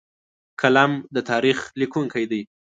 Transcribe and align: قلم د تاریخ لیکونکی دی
قلم 0.61 0.91
د 1.15 1.17
تاریخ 1.29 1.59
لیکونکی 1.79 2.25
دی 2.31 2.41